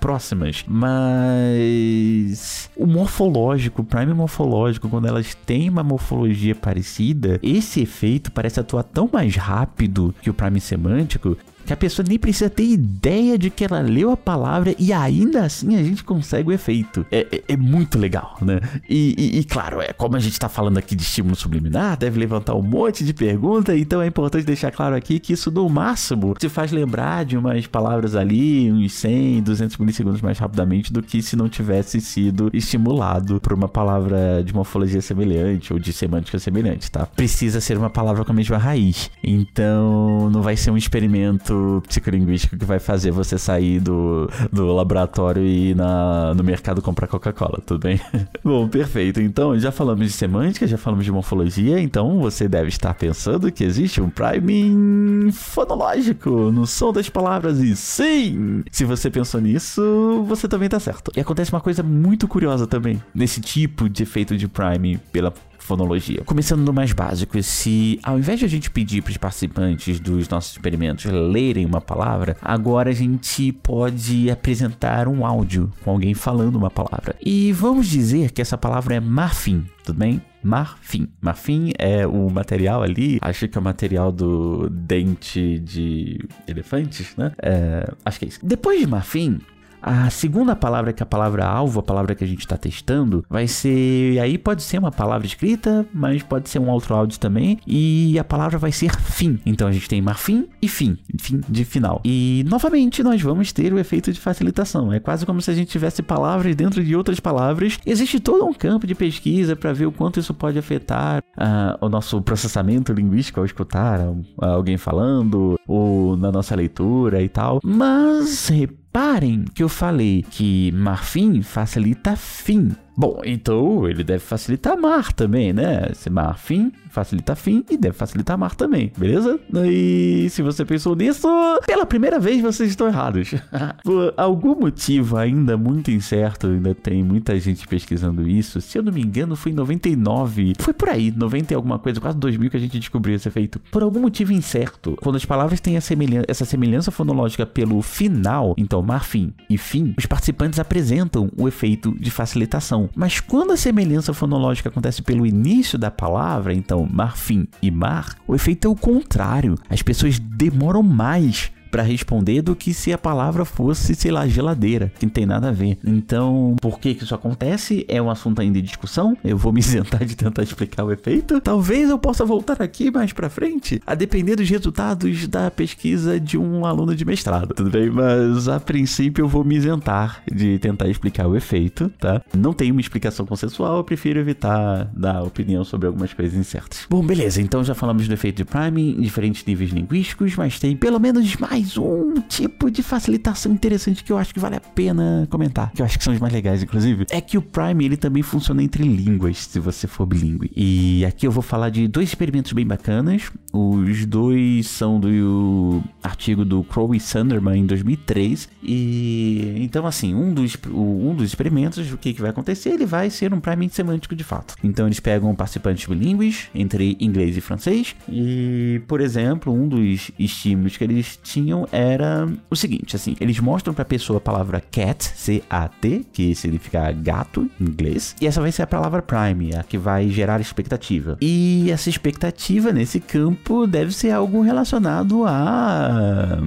próximas, 0.00 0.64
mas 0.66 2.65
o 2.76 2.86
morfológico, 2.86 3.82
o 3.82 3.84
prime 3.84 4.12
morfológico, 4.12 4.88
quando 4.88 5.06
elas 5.06 5.34
têm 5.34 5.68
uma 5.68 5.82
morfologia 5.82 6.54
parecida, 6.54 7.40
esse 7.42 7.80
efeito 7.80 8.30
parece 8.30 8.60
atuar 8.60 8.82
tão 8.82 9.08
mais 9.10 9.34
rápido 9.34 10.14
que 10.20 10.28
o 10.28 10.34
prime 10.34 10.60
semântico 10.60 11.36
que 11.66 11.72
a 11.72 11.76
pessoa 11.76 12.06
nem 12.08 12.18
precisa 12.18 12.48
ter 12.48 12.64
ideia 12.64 13.36
de 13.36 13.50
que 13.50 13.64
ela 13.64 13.80
leu 13.80 14.10
a 14.10 14.16
palavra 14.16 14.74
e 14.78 14.92
ainda 14.92 15.44
assim 15.44 15.76
a 15.76 15.82
gente 15.82 16.04
consegue 16.04 16.48
o 16.48 16.52
efeito. 16.52 17.04
É, 17.10 17.26
é, 17.30 17.42
é 17.48 17.56
muito 17.56 17.98
legal, 17.98 18.38
né? 18.40 18.60
E, 18.88 19.14
e, 19.18 19.38
e, 19.40 19.44
claro, 19.44 19.80
é 19.80 19.92
como 19.92 20.16
a 20.16 20.20
gente 20.20 20.38
tá 20.38 20.48
falando 20.48 20.78
aqui 20.78 20.94
de 20.94 21.02
estímulo 21.02 21.34
subliminar, 21.34 21.96
deve 21.96 22.18
levantar 22.18 22.54
um 22.54 22.62
monte 22.62 23.04
de 23.04 23.12
perguntas, 23.12 23.78
então 23.78 24.00
é 24.00 24.06
importante 24.06 24.44
deixar 24.44 24.70
claro 24.70 24.94
aqui 24.94 25.18
que 25.18 25.32
isso 25.32 25.50
no 25.50 25.68
máximo 25.68 26.34
te 26.38 26.48
faz 26.48 26.70
lembrar 26.70 27.24
de 27.24 27.36
umas 27.36 27.66
palavras 27.66 28.14
ali, 28.14 28.70
uns 28.70 28.92
100, 28.94 29.42
200 29.42 29.76
milissegundos 29.78 30.22
mais 30.22 30.38
rapidamente 30.38 30.92
do 30.92 31.02
que 31.02 31.20
se 31.20 31.36
não 31.36 31.48
tivesse 31.48 32.00
sido 32.00 32.50
estimulado 32.52 33.40
por 33.40 33.52
uma 33.52 33.68
palavra 33.68 34.42
de 34.44 34.54
morfologia 34.54 35.02
semelhante 35.02 35.72
ou 35.72 35.78
de 35.78 35.92
semântica 35.92 36.38
semelhante, 36.38 36.90
tá? 36.90 37.06
Precisa 37.06 37.60
ser 37.60 37.76
uma 37.76 37.90
palavra 37.90 38.24
com 38.24 38.32
a 38.32 38.34
mesma 38.34 38.56
raiz. 38.56 39.10
Então, 39.22 40.30
não 40.30 40.42
vai 40.42 40.56
ser 40.56 40.70
um 40.70 40.76
experimento 40.76 41.55
psicolinguístico 41.86 42.56
que 42.56 42.64
vai 42.64 42.78
fazer 42.78 43.10
você 43.10 43.38
sair 43.38 43.80
do, 43.80 44.28
do 44.52 44.72
laboratório 44.72 45.42
e 45.42 45.70
ir 45.70 45.76
na, 45.76 46.34
no 46.34 46.44
mercado 46.44 46.82
comprar 46.82 47.06
Coca-Cola, 47.06 47.60
tudo 47.64 47.80
bem? 47.80 48.00
Bom, 48.42 48.68
perfeito. 48.68 49.20
Então, 49.20 49.58
já 49.58 49.70
falamos 49.72 50.06
de 50.06 50.12
semântica, 50.12 50.66
já 50.66 50.78
falamos 50.78 51.04
de 51.04 51.12
morfologia, 51.12 51.80
então 51.80 52.18
você 52.18 52.48
deve 52.48 52.68
estar 52.68 52.94
pensando 52.94 53.50
que 53.50 53.64
existe 53.64 54.00
um 54.00 54.08
priming 54.08 55.30
fonológico 55.32 56.30
no 56.50 56.66
som 56.66 56.92
das 56.92 57.08
palavras 57.08 57.58
e 57.58 57.74
sim! 57.76 58.64
Se 58.70 58.84
você 58.84 59.10
pensou 59.10 59.40
nisso, 59.40 60.24
você 60.26 60.48
também 60.48 60.66
está 60.66 60.80
certo. 60.80 61.10
E 61.16 61.20
acontece 61.20 61.52
uma 61.52 61.60
coisa 61.60 61.82
muito 61.82 62.28
curiosa 62.28 62.66
também 62.66 63.02
nesse 63.14 63.40
tipo 63.40 63.88
de 63.88 64.02
efeito 64.02 64.36
de 64.36 64.48
priming 64.48 64.98
pela 65.12 65.32
fonologia. 65.66 66.22
Começando 66.24 66.64
no 66.64 66.72
mais 66.72 66.92
básico, 66.92 67.42
se 67.42 67.98
ao 68.02 68.18
invés 68.18 68.38
de 68.38 68.44
a 68.44 68.48
gente 68.48 68.70
pedir 68.70 69.02
para 69.02 69.10
os 69.10 69.16
participantes 69.16 69.98
dos 70.00 70.28
nossos 70.28 70.52
experimentos 70.52 71.04
lerem 71.04 71.66
uma 71.66 71.80
palavra, 71.80 72.36
agora 72.40 72.90
a 72.90 72.94
gente 72.94 73.52
pode 73.52 74.30
apresentar 74.30 75.08
um 75.08 75.26
áudio 75.26 75.70
com 75.82 75.90
alguém 75.90 76.14
falando 76.14 76.56
uma 76.56 76.70
palavra. 76.70 77.16
E 77.24 77.52
vamos 77.52 77.88
dizer 77.88 78.30
que 78.30 78.40
essa 78.40 78.56
palavra 78.56 78.94
é 78.94 79.00
marfim, 79.00 79.66
tudo 79.84 79.98
bem? 79.98 80.22
Marfim. 80.42 81.08
Marfim 81.20 81.72
é 81.76 82.06
o 82.06 82.30
material 82.30 82.82
ali, 82.82 83.18
acho 83.20 83.48
que 83.48 83.58
é 83.58 83.60
o 83.60 83.64
material 83.64 84.12
do 84.12 84.70
dente 84.70 85.58
de 85.58 86.20
elefantes, 86.46 87.16
né? 87.16 87.32
É, 87.42 87.92
acho 88.04 88.18
que 88.20 88.24
é 88.26 88.28
isso. 88.28 88.40
Depois 88.44 88.78
de 88.78 88.86
marfim, 88.86 89.40
a 89.86 90.10
segunda 90.10 90.56
palavra, 90.56 90.92
que 90.92 91.00
é 91.00 91.04
a 91.04 91.06
palavra 91.06 91.46
alvo, 91.46 91.78
a 91.78 91.82
palavra 91.82 92.16
que 92.16 92.24
a 92.24 92.26
gente 92.26 92.40
está 92.40 92.56
testando, 92.56 93.24
vai 93.30 93.46
ser. 93.46 94.18
Aí 94.18 94.36
pode 94.36 94.64
ser 94.64 94.78
uma 94.78 94.90
palavra 94.90 95.24
escrita, 95.24 95.86
mas 95.94 96.24
pode 96.24 96.48
ser 96.48 96.58
um 96.58 96.68
outro 96.68 96.92
áudio 96.92 97.20
também. 97.20 97.60
E 97.64 98.18
a 98.18 98.24
palavra 98.24 98.58
vai 98.58 98.72
ser 98.72 98.90
fim. 98.96 99.38
Então 99.46 99.68
a 99.68 99.72
gente 99.72 99.88
tem 99.88 100.02
marfim 100.02 100.48
e 100.60 100.66
fim. 100.66 100.98
Fim 101.20 101.40
de 101.48 101.64
final. 101.64 102.00
E 102.04 102.44
novamente 102.48 103.00
nós 103.04 103.22
vamos 103.22 103.52
ter 103.52 103.72
o 103.72 103.78
efeito 103.78 104.12
de 104.12 104.18
facilitação. 104.18 104.92
É 104.92 104.98
quase 104.98 105.24
como 105.24 105.40
se 105.40 105.52
a 105.52 105.54
gente 105.54 105.70
tivesse 105.70 106.02
palavras 106.02 106.56
dentro 106.56 106.82
de 106.82 106.96
outras 106.96 107.20
palavras. 107.20 107.78
Existe 107.86 108.18
todo 108.18 108.44
um 108.44 108.52
campo 108.52 108.88
de 108.88 108.94
pesquisa 108.94 109.54
para 109.54 109.72
ver 109.72 109.86
o 109.86 109.92
quanto 109.92 110.18
isso 110.18 110.34
pode 110.34 110.58
afetar 110.58 111.22
uh, 111.38 111.86
o 111.86 111.88
nosso 111.88 112.20
processamento 112.22 112.92
linguístico 112.92 113.38
ao 113.38 113.46
escutar 113.46 114.00
alguém 114.36 114.76
falando, 114.76 115.58
ou 115.66 116.16
na 116.16 116.32
nossa 116.32 116.56
leitura 116.56 117.22
e 117.22 117.28
tal. 117.28 117.60
Mas, 117.62 118.50
Reparem 118.96 119.44
que 119.54 119.62
eu 119.62 119.68
falei 119.68 120.24
que 120.30 120.72
marfim 120.72 121.42
facilita 121.42 122.16
fim 122.16 122.74
Bom, 122.96 123.20
então 123.24 123.86
ele 123.88 124.02
deve 124.02 124.20
facilitar 124.20 124.76
mar 124.76 125.12
também, 125.12 125.52
né? 125.52 125.90
Se 125.92 126.08
mar 126.08 126.38
fim, 126.38 126.72
facilita 126.90 127.34
fim 127.34 127.62
e 127.68 127.76
deve 127.76 127.94
facilitar 127.94 128.38
mar 128.38 128.54
também, 128.54 128.90
beleza? 128.96 129.38
E 129.66 130.28
se 130.30 130.40
você 130.40 130.64
pensou 130.64 130.96
nisso, 130.96 131.28
pela 131.66 131.84
primeira 131.84 132.18
vez 132.18 132.40
vocês 132.40 132.70
estão 132.70 132.86
errados. 132.86 133.34
Por 133.84 134.14
algum 134.16 134.54
motivo 134.58 135.18
ainda 135.18 135.58
muito 135.58 135.90
incerto, 135.90 136.46
ainda 136.46 136.74
tem 136.74 137.02
muita 137.02 137.38
gente 137.38 137.68
pesquisando 137.68 138.26
isso. 138.26 138.62
Se 138.62 138.78
eu 138.78 138.82
não 138.82 138.92
me 138.92 139.02
engano, 139.02 139.36
foi 139.36 139.52
em 139.52 139.54
99. 139.54 140.54
Foi 140.58 140.72
por 140.72 140.88
aí, 140.88 141.12
90 141.14 141.52
e 141.52 141.56
alguma 141.56 141.78
coisa, 141.78 142.00
quase 142.00 142.16
2000 142.16 142.50
que 142.50 142.56
a 142.56 142.60
gente 142.60 142.78
descobriu 142.78 143.14
esse 143.14 143.28
efeito. 143.28 143.60
Por 143.70 143.82
algum 143.82 144.00
motivo 144.00 144.32
incerto, 144.32 144.96
quando 145.02 145.16
as 145.16 145.24
palavras 145.24 145.60
têm 145.60 145.78
semelhança, 145.80 146.26
essa 146.28 146.44
semelhança 146.44 146.90
fonológica 146.90 147.44
pelo 147.44 147.82
final, 147.82 148.54
então 148.56 148.80
mar 148.82 149.04
fim 149.04 149.34
e 149.50 149.58
fim, 149.58 149.94
os 149.98 150.06
participantes 150.06 150.58
apresentam 150.58 151.30
o 151.36 151.46
efeito 151.46 151.94
de 151.98 152.10
facilitação. 152.10 152.85
Mas 152.94 153.20
quando 153.20 153.52
a 153.52 153.56
semelhança 153.56 154.12
fonológica 154.12 154.68
acontece 154.68 155.02
pelo 155.02 155.26
início 155.26 155.78
da 155.78 155.90
palavra, 155.90 156.52
então 156.52 156.86
marfim 156.90 157.46
e 157.62 157.70
mar, 157.70 158.16
o 158.26 158.34
efeito 158.34 158.68
é 158.68 158.70
o 158.70 158.76
contrário. 158.76 159.56
As 159.68 159.82
pessoas 159.82 160.18
demoram 160.18 160.82
mais 160.82 161.50
para 161.76 161.82
responder 161.82 162.40
do 162.40 162.56
que 162.56 162.72
se 162.72 162.90
a 162.90 162.96
palavra 162.96 163.44
fosse, 163.44 163.94
sei 163.94 164.10
lá, 164.10 164.26
geladeira, 164.26 164.90
que 164.98 165.04
não 165.04 165.12
tem 165.12 165.26
nada 165.26 165.50
a 165.50 165.52
ver. 165.52 165.76
Então, 165.84 166.56
por 166.58 166.80
que 166.80 166.94
que 166.94 167.04
isso 167.04 167.14
acontece? 167.14 167.84
É 167.86 168.00
um 168.00 168.08
assunto 168.08 168.40
ainda 168.40 168.62
de 168.62 168.66
discussão. 168.66 169.14
Eu 169.22 169.36
vou 169.36 169.52
me 169.52 169.60
isentar 169.60 170.02
de 170.02 170.16
tentar 170.16 170.42
explicar 170.42 170.84
o 170.84 170.90
efeito. 170.90 171.38
Talvez 171.38 171.90
eu 171.90 171.98
possa 171.98 172.24
voltar 172.24 172.62
aqui 172.62 172.90
mais 172.90 173.12
para 173.12 173.28
frente, 173.28 173.78
a 173.86 173.94
depender 173.94 174.36
dos 174.36 174.48
resultados 174.48 175.28
da 175.28 175.50
pesquisa 175.50 176.18
de 176.18 176.38
um 176.38 176.64
aluno 176.64 176.96
de 176.96 177.04
mestrado, 177.04 177.52
tudo 177.52 177.68
bem? 177.68 177.90
Mas 177.90 178.48
a 178.48 178.58
princípio 178.58 179.24
eu 179.24 179.28
vou 179.28 179.44
me 179.44 179.56
isentar 179.56 180.22
de 180.32 180.58
tentar 180.58 180.88
explicar 180.88 181.26
o 181.26 181.36
efeito, 181.36 181.92
tá? 182.00 182.22
Não 182.34 182.54
tem 182.54 182.72
uma 182.72 182.80
explicação 182.80 183.26
consensual, 183.26 183.76
eu 183.76 183.84
prefiro 183.84 184.18
evitar 184.18 184.90
dar 184.96 185.22
opinião 185.22 185.62
sobre 185.62 185.88
algumas 185.88 186.14
coisas 186.14 186.38
incertas. 186.38 186.86
Bom, 186.88 187.04
beleza, 187.04 187.42
então 187.42 187.62
já 187.62 187.74
falamos 187.74 188.08
do 188.08 188.14
efeito 188.14 188.36
de 188.36 188.44
priming 188.46 188.96
em 188.96 189.02
diferentes 189.02 189.44
níveis 189.44 189.72
linguísticos, 189.72 190.34
mas 190.36 190.58
tem 190.58 190.74
pelo 190.74 190.98
menos 190.98 191.36
mais 191.36 191.65
mais 191.66 191.76
um 191.76 192.20
tipo 192.20 192.70
de 192.70 192.82
facilitação 192.82 193.50
interessante 193.52 194.04
que 194.04 194.12
eu 194.12 194.18
acho 194.18 194.32
que 194.32 194.38
vale 194.38 194.56
a 194.56 194.60
pena 194.60 195.26
comentar, 195.30 195.72
que 195.72 195.82
eu 195.82 195.86
acho 195.86 195.98
que 195.98 196.04
são 196.04 196.12
os 196.12 196.20
mais 196.20 196.32
legais, 196.32 196.62
inclusive, 196.62 197.06
é 197.10 197.20
que 197.20 197.36
o 197.36 197.42
Prime 197.42 197.84
ele 197.84 197.96
também 197.96 198.22
funciona 198.22 198.62
entre 198.62 198.84
línguas, 198.84 199.38
se 199.38 199.58
você 199.58 199.86
for 199.86 200.06
bilíngue. 200.06 200.50
E 200.54 201.04
aqui 201.04 201.26
eu 201.26 201.32
vou 201.32 201.42
falar 201.42 201.70
de 201.70 201.88
dois 201.88 202.08
experimentos 202.08 202.52
bem 202.52 202.66
bacanas. 202.66 203.30
Os 203.52 204.04
dois 204.04 204.66
são 204.68 205.00
do 205.00 205.82
artigo 206.02 206.44
do 206.44 206.62
Crow 206.62 206.94
e 206.94 207.00
Sunderman 207.00 207.60
em 207.62 207.66
2003. 207.66 208.48
E 208.62 209.54
então, 209.58 209.86
assim, 209.86 210.14
um 210.14 210.32
dos, 210.32 210.56
um 210.72 211.14
dos 211.14 211.26
experimentos, 211.26 211.92
o 211.92 211.96
que, 211.96 212.12
que 212.12 212.20
vai 212.20 212.30
acontecer? 212.30 212.70
Ele 212.70 212.86
vai 212.86 213.10
ser 213.10 213.32
um 213.32 213.40
priming 213.40 213.68
semântico 213.68 214.14
de 214.14 214.24
fato. 214.24 214.54
Então, 214.62 214.86
eles 214.86 215.00
pegam 215.00 215.34
participantes 215.34 215.86
bilíngues 215.86 216.48
entre 216.54 216.96
inglês 217.00 217.36
e 217.36 217.40
francês. 217.40 217.96
E, 218.08 218.82
por 218.86 219.00
exemplo, 219.00 219.52
um 219.52 219.66
dos 219.66 220.10
estímulos 220.18 220.76
que 220.76 220.84
eles 220.84 221.18
tinham 221.22 221.55
era 221.70 222.28
o 222.50 222.56
seguinte, 222.56 222.96
assim, 222.96 223.16
eles 223.20 223.38
mostram 223.38 223.72
pra 223.72 223.84
pessoa 223.84 224.18
a 224.18 224.20
palavra 224.20 224.60
cat, 224.60 225.04
C-A-T, 225.14 226.06
que 226.12 226.34
significa 226.34 226.90
gato 226.92 227.48
em 227.60 227.64
inglês, 227.64 228.16
e 228.20 228.26
essa 228.26 228.40
vai 228.40 228.50
ser 228.50 228.62
a 228.62 228.66
palavra 228.66 229.00
prime, 229.00 229.54
a 229.54 229.62
que 229.62 229.78
vai 229.78 230.08
gerar 230.08 230.40
expectativa. 230.40 231.16
E 231.20 231.70
essa 231.70 231.88
expectativa 231.88 232.72
nesse 232.72 233.00
campo 233.00 233.66
deve 233.66 233.92
ser 233.92 234.10
algo 234.10 234.42
relacionado 234.42 235.24
a 235.26 236.40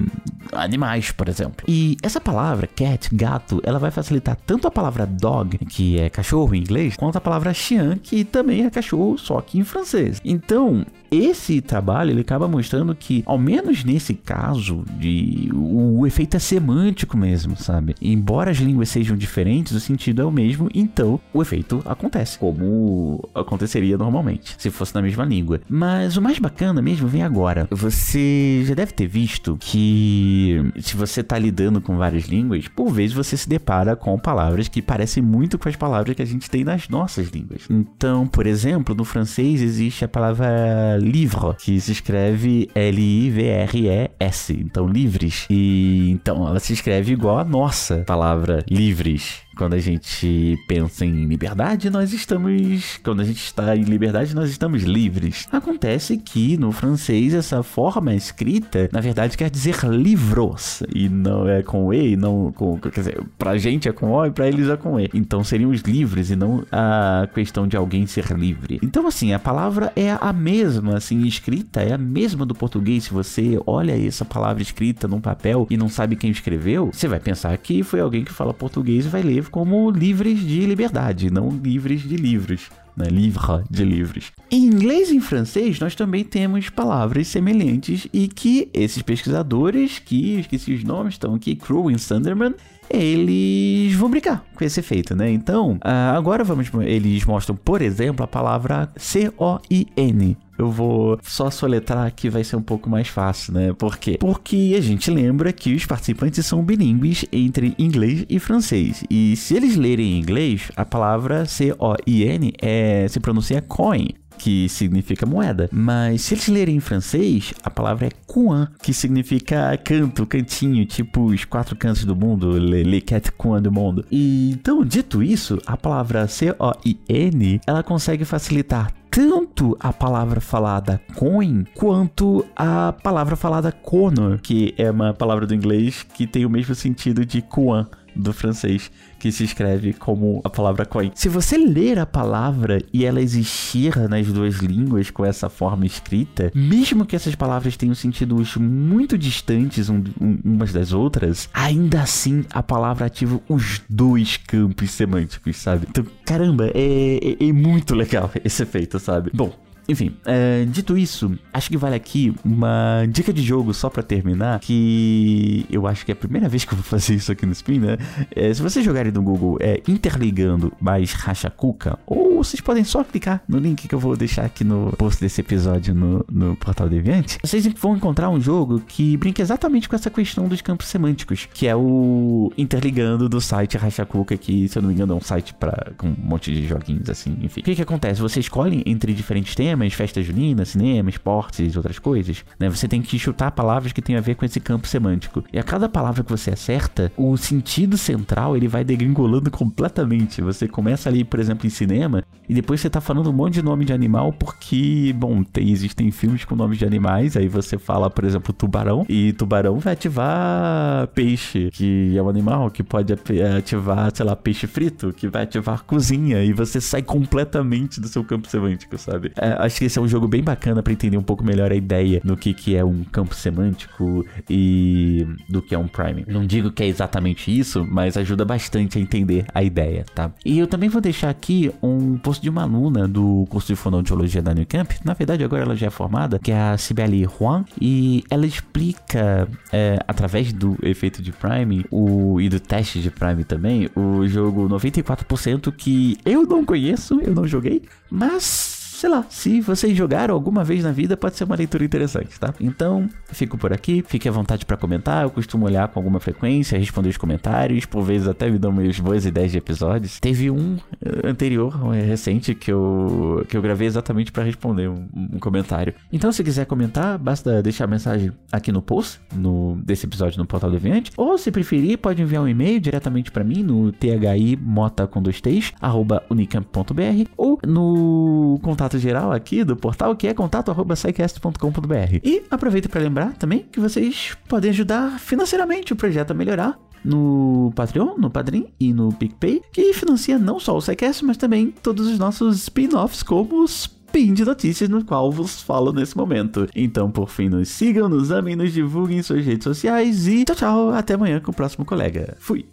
animais, 0.52 1.10
por 1.10 1.28
exemplo. 1.28 1.64
E 1.66 1.96
essa 2.02 2.20
palavra 2.20 2.66
cat, 2.66 3.08
gato, 3.14 3.60
ela 3.64 3.78
vai 3.78 3.90
facilitar 3.90 4.36
tanto 4.46 4.66
a 4.66 4.70
palavra 4.70 5.06
dog, 5.06 5.58
que 5.66 5.98
é 5.98 6.10
cachorro 6.10 6.54
em 6.54 6.60
inglês, 6.60 6.96
quanto 6.96 7.16
a 7.16 7.20
palavra 7.20 7.54
chien, 7.54 7.96
que 8.02 8.24
também 8.24 8.64
é 8.64 8.70
cachorro, 8.70 9.16
só 9.16 9.40
que 9.40 9.58
em 9.58 9.64
francês. 9.64 10.20
Então, 10.24 10.84
esse 11.10 11.60
trabalho 11.60 12.10
ele 12.10 12.20
acaba 12.20 12.46
mostrando 12.46 12.94
que, 12.94 13.22
ao 13.26 13.38
menos 13.38 13.84
nesse 13.84 14.14
caso, 14.14 14.84
de 14.98 15.50
o, 15.52 16.00
o, 16.00 16.06
efeito 16.06 16.36
é 16.36 16.40
semântico 16.40 17.16
mesmo, 17.16 17.56
sabe? 17.56 17.94
Embora 18.00 18.50
as 18.50 18.58
línguas 18.58 18.88
sejam 18.88 19.16
diferentes, 19.16 19.72
o 19.72 19.80
sentido 19.80 20.22
é 20.22 20.24
o 20.24 20.30
mesmo, 20.30 20.68
então 20.74 21.20
o 21.32 21.42
efeito 21.42 21.82
acontece, 21.84 22.38
como 22.38 23.28
aconteceria 23.34 23.98
normalmente, 23.98 24.54
se 24.58 24.70
fosse 24.70 24.94
na 24.94 25.02
mesma 25.02 25.24
língua. 25.24 25.60
Mas 25.68 26.16
o 26.16 26.22
mais 26.22 26.38
bacana 26.38 26.80
mesmo 26.80 27.08
vem 27.08 27.22
agora. 27.22 27.66
Você 27.70 28.62
já 28.64 28.74
deve 28.74 28.92
ter 28.92 29.06
visto 29.06 29.56
que 29.60 30.72
se 30.80 30.96
você 30.96 31.22
tá 31.22 31.38
lidando 31.38 31.80
com 31.80 31.96
várias 31.96 32.24
línguas, 32.24 32.68
por 32.68 32.90
vezes 32.90 33.14
você 33.14 33.36
se 33.36 33.48
depara 33.48 33.96
com 33.96 34.18
palavras 34.18 34.68
que 34.68 34.80
parecem 34.80 35.22
muito 35.22 35.58
com 35.58 35.68
as 35.68 35.76
palavras 35.76 36.14
que 36.14 36.22
a 36.22 36.26
gente 36.26 36.48
tem 36.48 36.64
nas 36.64 36.88
nossas 36.88 37.28
línguas. 37.28 37.62
Então, 37.68 38.26
por 38.26 38.46
exemplo, 38.46 38.94
no 38.94 39.04
francês 39.04 39.60
existe 39.60 40.04
a 40.04 40.08
palavra 40.08 40.99
livre, 41.00 41.54
que 41.58 41.80
se 41.80 41.92
escreve 41.92 42.68
L-I-V-R-E-S, 42.74 44.52
então 44.52 44.86
livres. 44.86 45.46
E 45.50 46.10
então 46.10 46.46
ela 46.46 46.60
se 46.60 46.72
escreve 46.72 47.12
igual 47.12 47.38
a 47.38 47.44
nossa 47.44 48.04
palavra 48.06 48.64
livres. 48.68 49.40
Quando 49.60 49.74
a 49.74 49.78
gente 49.78 50.58
pensa 50.66 51.04
em 51.04 51.26
liberdade, 51.26 51.90
nós 51.90 52.14
estamos. 52.14 52.98
Quando 53.04 53.20
a 53.20 53.24
gente 53.24 53.44
está 53.44 53.76
em 53.76 53.82
liberdade, 53.82 54.34
nós 54.34 54.48
estamos 54.48 54.84
livres. 54.84 55.46
Acontece 55.52 56.16
que 56.16 56.56
no 56.56 56.72
francês 56.72 57.34
essa 57.34 57.62
forma 57.62 58.14
escrita, 58.14 58.88
na 58.90 59.02
verdade, 59.02 59.36
quer 59.36 59.50
dizer 59.50 59.84
livros. 59.84 60.82
E 60.94 61.10
não 61.10 61.46
é 61.46 61.62
com 61.62 61.92
E, 61.92 62.16
não 62.16 62.50
com. 62.52 62.78
Quer 62.78 63.00
dizer, 63.00 63.22
pra 63.36 63.58
gente 63.58 63.86
é 63.86 63.92
com 63.92 64.12
O 64.12 64.24
e 64.24 64.30
pra 64.30 64.48
eles 64.48 64.66
é 64.66 64.78
com 64.78 64.98
E. 64.98 65.10
Então 65.12 65.44
seriam 65.44 65.70
os 65.72 65.82
livres 65.82 66.30
e 66.30 66.36
não 66.36 66.64
a 66.72 67.28
questão 67.34 67.68
de 67.68 67.76
alguém 67.76 68.06
ser 68.06 68.32
livre. 68.32 68.78
Então, 68.82 69.06
assim, 69.06 69.34
a 69.34 69.38
palavra 69.38 69.92
é 69.94 70.16
a 70.18 70.32
mesma, 70.32 70.96
assim, 70.96 71.20
escrita, 71.26 71.82
é 71.82 71.92
a 71.92 71.98
mesma 71.98 72.46
do 72.46 72.54
português. 72.54 73.04
Se 73.04 73.12
você 73.12 73.60
olha 73.66 73.92
essa 74.06 74.24
palavra 74.24 74.62
escrita 74.62 75.06
num 75.06 75.20
papel 75.20 75.66
e 75.68 75.76
não 75.76 75.90
sabe 75.90 76.16
quem 76.16 76.30
escreveu, 76.30 76.90
você 76.90 77.06
vai 77.06 77.20
pensar 77.20 77.54
que 77.58 77.82
foi 77.82 78.00
alguém 78.00 78.24
que 78.24 78.32
fala 78.32 78.54
português 78.54 79.04
e 79.04 79.10
vai 79.10 79.20
ler 79.20 79.49
como 79.50 79.90
livres 79.90 80.40
de 80.40 80.64
liberdade, 80.66 81.30
não 81.30 81.48
livres 81.50 82.02
de 82.02 82.16
livros. 82.16 82.70
Né? 82.96 83.06
Livre 83.08 83.64
de 83.70 83.84
livros. 83.84 84.32
Em 84.50 84.64
inglês 84.64 85.10
e 85.10 85.16
em 85.16 85.20
francês, 85.20 85.78
nós 85.78 85.94
também 85.94 86.24
temos 86.24 86.68
palavras 86.68 87.28
semelhantes 87.28 88.06
e 88.12 88.28
que 88.28 88.68
esses 88.74 89.02
pesquisadores, 89.02 89.98
que 89.98 90.40
esqueci 90.40 90.72
os 90.74 90.84
nomes, 90.84 91.14
estão 91.14 91.34
aqui, 91.34 91.54
Crew 91.54 91.90
e 91.90 91.98
Sunderman, 91.98 92.54
eles 92.88 93.94
vão 93.94 94.10
brincar 94.10 94.44
com 94.54 94.64
esse 94.64 94.80
efeito, 94.80 95.14
né? 95.14 95.30
Então, 95.30 95.78
ah, 95.80 96.16
agora 96.16 96.42
vamos. 96.42 96.68
Eles 96.84 97.24
mostram, 97.24 97.54
por 97.54 97.80
exemplo, 97.80 98.24
a 98.24 98.28
palavra 98.28 98.90
C-O-I-N 98.96 100.36
eu 100.60 100.70
vou 100.70 101.18
só 101.22 101.50
soletrar 101.50 102.12
que 102.14 102.28
vai 102.28 102.44
ser 102.44 102.56
um 102.56 102.62
pouco 102.62 102.88
mais 102.88 103.08
fácil, 103.08 103.54
né? 103.54 103.72
Por 103.72 103.96
quê? 103.96 104.18
Porque 104.20 104.74
a 104.76 104.80
gente 104.80 105.10
lembra 105.10 105.52
que 105.52 105.74
os 105.74 105.86
participantes 105.86 106.44
são 106.44 106.62
bilíngues 106.62 107.24
entre 107.32 107.74
inglês 107.78 108.24
e 108.28 108.38
francês. 108.38 109.02
E 109.10 109.34
se 109.36 109.54
eles 109.54 109.76
lerem 109.76 110.12
em 110.12 110.20
inglês, 110.20 110.70
a 110.76 110.84
palavra 110.84 111.46
C-O-I-N 111.46 112.52
é, 112.60 113.06
se 113.08 113.18
pronuncia 113.20 113.62
coin 113.62 114.08
que 114.40 114.68
significa 114.70 115.26
moeda. 115.26 115.68
Mas 115.70 116.22
se 116.22 116.34
eles 116.34 116.48
lerem 116.48 116.76
em 116.76 116.80
francês, 116.80 117.52
a 117.62 117.70
palavra 117.70 118.06
é 118.06 118.10
coin, 118.26 118.66
que 118.82 118.94
significa 118.94 119.76
canto, 119.84 120.26
cantinho, 120.26 120.84
tipo 120.86 121.26
os 121.26 121.44
quatro 121.44 121.76
cantos 121.76 122.04
do 122.04 122.16
mundo, 122.16 122.52
les, 122.52 122.86
les 122.86 123.02
quatre 123.02 123.32
coins 123.32 123.62
do 123.62 123.70
mundo. 123.70 124.04
E 124.10 124.52
então, 124.52 124.82
dito 124.82 125.22
isso, 125.22 125.58
a 125.66 125.76
palavra 125.76 126.26
C-O-I-N, 126.26 127.60
ela 127.66 127.82
consegue 127.82 128.24
facilitar 128.24 128.92
tanto 129.10 129.76
a 129.80 129.92
palavra 129.92 130.40
falada 130.40 131.00
coin 131.16 131.64
quanto 131.74 132.46
a 132.54 132.92
palavra 132.92 133.34
falada 133.34 133.72
conor, 133.72 134.40
que 134.40 134.72
é 134.78 134.90
uma 134.90 135.12
palavra 135.12 135.46
do 135.46 135.54
inglês 135.54 136.02
que 136.02 136.26
tem 136.26 136.46
o 136.46 136.50
mesmo 136.50 136.74
sentido 136.74 137.26
de 137.26 137.42
coin 137.42 137.86
do 138.14 138.32
francês, 138.32 138.90
que 139.18 139.30
se 139.30 139.44
escreve 139.44 139.92
como 139.92 140.40
a 140.44 140.50
palavra 140.50 140.86
coin. 140.86 141.10
Se 141.14 141.28
você 141.28 141.56
ler 141.56 141.98
a 141.98 142.06
palavra 142.06 142.82
e 142.92 143.04
ela 143.04 143.20
existir 143.20 143.96
nas 144.08 144.26
duas 144.26 144.56
línguas 144.56 145.10
com 145.10 145.24
essa 145.24 145.48
forma 145.48 145.84
escrita, 145.84 146.50
mesmo 146.54 147.04
que 147.04 147.14
essas 147.14 147.34
palavras 147.34 147.76
tenham 147.76 147.94
sentidos 147.94 148.56
muito 148.56 149.18
distantes 149.18 149.88
um, 149.88 150.02
um, 150.20 150.38
umas 150.44 150.72
das 150.72 150.92
outras, 150.92 151.48
ainda 151.52 152.02
assim 152.02 152.44
a 152.52 152.62
palavra 152.62 153.06
ativa 153.06 153.40
os 153.48 153.82
dois 153.88 154.36
campos 154.36 154.90
semânticos, 154.90 155.56
sabe? 155.56 155.86
Então, 155.88 156.04
caramba, 156.24 156.70
é, 156.74 157.36
é, 157.40 157.48
é 157.48 157.52
muito 157.52 157.94
legal 157.94 158.30
esse 158.44 158.62
efeito, 158.62 158.98
sabe? 158.98 159.30
Bom, 159.34 159.54
Enfim, 159.90 160.12
é, 160.24 160.64
dito 160.66 160.96
isso, 160.96 161.36
acho 161.52 161.68
que 161.68 161.76
vale 161.76 161.96
aqui 161.96 162.32
uma 162.44 163.04
dica 163.08 163.32
de 163.32 163.42
jogo 163.42 163.74
só 163.74 163.90
para 163.90 164.04
terminar, 164.04 164.60
que 164.60 165.66
eu 165.68 165.84
acho 165.84 166.04
que 166.04 166.12
é 166.12 166.14
a 166.14 166.16
primeira 166.16 166.48
vez 166.48 166.64
que 166.64 166.72
eu 166.72 166.76
vou 166.76 166.84
fazer 166.84 167.14
isso 167.14 167.32
aqui 167.32 167.44
no 167.44 167.50
Spin, 167.50 167.80
né? 167.80 167.98
É, 168.30 168.54
se 168.54 168.62
vocês 168.62 168.84
jogarem 168.84 169.10
no 169.10 169.20
Google 169.20 169.58
é 169.60 169.82
Interligando 169.88 170.72
mais 170.80 171.12
Rachacuca, 171.12 171.98
ou 172.06 172.36
vocês 172.36 172.60
podem 172.60 172.84
só 172.84 173.02
clicar 173.02 173.42
no 173.48 173.58
link 173.58 173.88
que 173.88 173.94
eu 173.94 173.98
vou 173.98 174.16
deixar 174.16 174.44
aqui 174.44 174.62
no 174.62 174.92
post 174.96 175.20
desse 175.20 175.40
episódio 175.40 175.92
no, 175.92 176.24
no 176.30 176.54
Portal 176.54 176.88
Deviante, 176.88 177.38
vocês 177.42 177.66
vão 177.66 177.96
encontrar 177.96 178.30
um 178.30 178.40
jogo 178.40 178.80
que 178.86 179.16
brinca 179.16 179.42
exatamente 179.42 179.88
com 179.88 179.96
essa 179.96 180.08
questão 180.08 180.46
dos 180.46 180.60
campos 180.60 180.86
semânticos, 180.86 181.48
que 181.52 181.66
é 181.66 181.74
o 181.74 182.52
Interligando 182.56 183.28
do 183.28 183.40
site 183.40 183.76
Rachacuca, 183.76 184.36
que, 184.36 184.68
se 184.68 184.78
eu 184.78 184.82
não 184.82 184.88
me 184.88 184.94
engano, 184.94 185.14
é 185.14 185.16
um 185.16 185.20
site 185.20 185.52
para 185.54 185.92
com 185.96 186.08
um 186.08 186.16
monte 186.16 186.52
de 186.54 186.66
joguinhos 186.66 187.10
assim, 187.10 187.36
enfim. 187.42 187.60
O 187.60 187.64
que 187.64 187.74
que 187.74 187.82
acontece? 187.82 188.20
Você 188.20 188.38
escolhe 188.38 188.82
entre 188.86 189.12
diferentes 189.12 189.54
temas, 189.54 189.79
festa 189.88 190.22
junina, 190.22 190.64
cinema, 190.64 191.08
esportes 191.08 191.72
e 191.72 191.76
outras 191.76 191.98
coisas, 191.98 192.44
né? 192.58 192.68
Você 192.68 192.86
tem 192.86 193.00
que 193.00 193.18
chutar 193.18 193.52
palavras 193.52 193.92
que 193.92 194.02
tem 194.02 194.16
a 194.16 194.20
ver 194.20 194.34
com 194.34 194.44
esse 194.44 194.60
campo 194.60 194.86
semântico. 194.86 195.42
E 195.52 195.58
a 195.58 195.62
cada 195.62 195.88
palavra 195.88 196.22
que 196.22 196.30
você 196.30 196.50
acerta, 196.50 197.12
o 197.16 197.36
sentido 197.36 197.96
central 197.96 198.56
ele 198.56 198.68
vai 198.68 198.84
degringolando 198.84 199.50
completamente. 199.50 200.42
Você 200.42 200.66
começa 200.66 201.08
ali, 201.08 201.24
por 201.24 201.38
exemplo, 201.38 201.66
em 201.66 201.70
cinema, 201.70 202.24
e 202.48 202.54
depois 202.54 202.80
você 202.80 202.90
tá 202.90 203.00
falando 203.00 203.30
um 203.30 203.32
monte 203.32 203.54
de 203.54 203.62
nome 203.62 203.84
de 203.84 203.92
animal 203.92 204.32
porque, 204.32 205.14
bom, 205.16 205.44
tem, 205.44 205.70
existem 205.70 206.10
filmes 206.10 206.44
com 206.44 206.56
nomes 206.56 206.78
de 206.78 206.84
animais, 206.84 207.36
aí 207.36 207.46
você 207.46 207.78
fala, 207.78 208.10
por 208.10 208.24
exemplo, 208.24 208.52
tubarão, 208.52 209.06
e 209.08 209.32
tubarão 209.34 209.78
vai 209.78 209.92
ativar 209.92 211.06
peixe, 211.14 211.70
que 211.72 212.16
é 212.16 212.22
um 212.22 212.28
animal 212.28 212.70
que 212.70 212.82
pode 212.82 213.12
ativar, 213.56 214.10
sei 214.12 214.26
lá, 214.26 214.34
peixe 214.34 214.66
frito, 214.66 215.12
que 215.12 215.28
vai 215.28 215.44
ativar 215.44 215.84
cozinha, 215.84 216.42
e 216.42 216.52
você 216.52 216.80
sai 216.80 217.02
completamente 217.02 218.00
do 218.00 218.08
seu 218.08 218.24
campo 218.24 218.48
semântico, 218.48 218.98
sabe? 218.98 219.30
É, 219.36 219.59
acho 219.60 219.78
que 219.78 219.84
esse 219.84 219.98
é 219.98 220.02
um 220.02 220.08
jogo 220.08 220.26
bem 220.26 220.42
bacana 220.42 220.82
para 220.82 220.92
entender 220.92 221.16
um 221.16 221.22
pouco 221.22 221.44
melhor 221.44 221.72
a 221.72 221.74
ideia 221.74 222.20
do 222.24 222.36
que, 222.36 222.52
que 222.54 222.76
é 222.76 222.84
um 222.84 223.04
campo 223.04 223.34
semântico 223.34 224.24
e 224.48 225.26
do 225.48 225.62
que 225.62 225.74
é 225.74 225.78
um 225.78 225.88
priming. 225.88 226.24
Não 226.26 226.46
digo 226.46 226.70
que 226.70 226.82
é 226.82 226.86
exatamente 226.86 227.56
isso, 227.56 227.86
mas 227.88 228.16
ajuda 228.16 228.44
bastante 228.44 228.98
a 228.98 229.00
entender 229.00 229.44
a 229.54 229.62
ideia, 229.62 230.04
tá? 230.14 230.32
E 230.44 230.58
eu 230.58 230.66
também 230.66 230.88
vou 230.88 231.00
deixar 231.00 231.30
aqui 231.30 231.70
um 231.82 232.16
post 232.18 232.42
de 232.42 232.48
uma 232.48 232.62
aluna 232.62 233.06
do 233.06 233.46
curso 233.48 233.68
de 233.68 233.76
fonoaudiologia 233.76 234.42
da 234.42 234.54
New 234.54 234.66
Camp. 234.66 234.92
Na 235.04 235.14
verdade, 235.14 235.44
agora 235.44 235.62
ela 235.62 235.76
já 235.76 235.86
é 235.86 235.90
formada, 235.90 236.38
que 236.38 236.52
é 236.52 236.58
a 236.58 236.78
Sibeli 236.78 237.24
Juan, 237.24 237.64
e 237.80 238.24
ela 238.30 238.46
explica, 238.46 239.48
é, 239.72 239.98
através 240.06 240.52
do 240.52 240.76
efeito 240.82 241.22
de 241.22 241.32
priming 241.32 241.84
o, 241.90 242.40
e 242.40 242.48
do 242.48 242.60
teste 242.60 243.00
de 243.00 243.10
priming 243.10 243.44
também, 243.44 243.90
o 243.94 244.26
jogo 244.26 244.68
94% 244.68 245.72
que 245.72 246.16
eu 246.24 246.44
não 246.44 246.64
conheço, 246.64 247.20
eu 247.20 247.34
não 247.34 247.46
joguei, 247.46 247.82
mas 248.10 248.79
sei 249.00 249.08
lá, 249.08 249.24
se 249.30 249.62
vocês 249.62 249.96
jogaram 249.96 250.34
alguma 250.34 250.62
vez 250.62 250.84
na 250.84 250.92
vida, 250.92 251.16
pode 251.16 251.34
ser 251.34 251.44
uma 251.44 251.56
leitura 251.56 251.82
interessante, 251.82 252.38
tá? 252.38 252.52
Então, 252.60 253.08
fico 253.32 253.56
por 253.56 253.72
aqui, 253.72 254.04
fique 254.06 254.28
à 254.28 254.32
vontade 254.32 254.66
para 254.66 254.76
comentar, 254.76 255.24
eu 255.24 255.30
costumo 255.30 255.64
olhar 255.64 255.88
com 255.88 255.98
alguma 255.98 256.20
frequência, 256.20 256.78
responder 256.78 257.08
os 257.08 257.16
comentários, 257.16 257.86
por 257.86 258.02
vezes 258.02 258.28
até 258.28 258.50
me 258.50 258.58
dão 258.58 258.70
umas 258.70 259.00
boas 259.00 259.24
ideias 259.24 259.52
de 259.52 259.56
episódios. 259.56 260.20
Teve 260.20 260.50
um 260.50 260.76
eh, 261.02 261.26
anterior, 261.26 261.82
um 261.82 261.92
recente, 261.92 262.54
que 262.54 262.70
eu, 262.70 263.42
que 263.48 263.56
eu 263.56 263.62
gravei 263.62 263.86
exatamente 263.86 264.30
para 264.30 264.44
responder 264.44 264.90
um, 264.90 265.08
um, 265.16 265.38
comentário. 265.38 265.94
Então, 266.12 266.30
se 266.30 266.44
quiser 266.44 266.66
comentar, 266.66 267.16
basta 267.16 267.62
deixar 267.62 267.84
a 267.84 267.88
mensagem 267.88 268.30
aqui 268.52 268.70
no 268.70 268.82
post 268.82 269.18
no, 269.34 269.80
desse 269.82 270.04
episódio 270.04 270.36
no 270.36 270.44
Portal 270.44 270.70
Deviante, 270.70 271.10
ou 271.16 271.38
se 271.38 271.50
preferir, 271.50 271.96
pode 271.96 272.20
enviar 272.20 272.42
um 272.42 272.48
e-mail 272.48 272.78
diretamente 272.78 273.30
para 273.30 273.42
mim 273.42 273.62
no 273.62 273.92
thimota 273.92 275.06
com 275.06 275.22
dois 275.22 275.40
t's, 275.40 275.72
arroba 275.80 276.22
unicamp.br, 276.28 277.30
ou 277.34 277.58
no 277.66 278.60
contato 278.62 278.89
contato 278.90 278.98
geral 278.98 279.32
aqui 279.32 279.62
do 279.62 279.76
portal, 279.76 280.16
que 280.16 280.26
é 280.26 280.34
contato.sicast.com.br. 280.34 282.18
E 282.24 282.42
aproveito 282.50 282.88
para 282.88 283.00
lembrar 283.00 283.34
também 283.34 283.66
que 283.70 283.78
vocês 283.78 284.36
podem 284.48 284.70
ajudar 284.70 285.20
financeiramente 285.20 285.92
o 285.92 285.96
projeto 285.96 286.32
a 286.32 286.34
melhorar 286.34 286.78
no 287.04 287.72
Patreon, 287.76 288.16
no 288.18 288.28
Padrim 288.28 288.66
e 288.78 288.92
no 288.92 289.12
PicPay, 289.12 289.62
que 289.72 289.94
financia 289.94 290.38
não 290.38 290.58
só 290.58 290.76
o 290.76 290.80
SciCast, 290.80 291.24
mas 291.24 291.36
também 291.36 291.70
todos 291.70 292.08
os 292.08 292.18
nossos 292.18 292.56
spin-offs, 292.62 293.22
como 293.22 293.62
os 293.62 293.86
Pin 294.10 294.34
de 294.34 294.44
notícias 294.44 294.90
no 294.90 295.04
qual 295.04 295.30
vos 295.30 295.62
falo 295.62 295.92
nesse 295.92 296.16
momento. 296.16 296.66
Então, 296.74 297.08
por 297.08 297.30
fim, 297.30 297.48
nos 297.48 297.68
sigam, 297.68 298.08
nos 298.08 298.32
amem, 298.32 298.56
nos 298.56 298.72
divulguem 298.72 299.18
em 299.18 299.22
suas 299.22 299.44
redes 299.44 299.62
sociais 299.62 300.26
e 300.26 300.44
tchau, 300.44 300.56
tchau. 300.56 300.90
Até 300.90 301.14
amanhã 301.14 301.38
com 301.38 301.52
o 301.52 301.54
próximo 301.54 301.84
colega. 301.84 302.36
Fui. 302.40 302.66